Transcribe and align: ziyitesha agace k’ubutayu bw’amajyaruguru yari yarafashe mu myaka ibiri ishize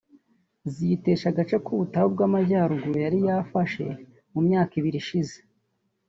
ziyitesha 0.73 1.25
agace 1.31 1.55
k’ubutayu 1.65 2.07
bw’amajyaruguru 2.13 2.95
yari 3.05 3.19
yarafashe 3.27 3.85
mu 4.33 4.39
myaka 4.47 4.71
ibiri 4.79 4.97
ishize 5.03 5.37